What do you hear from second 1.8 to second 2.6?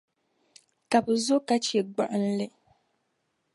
gbuɣinli.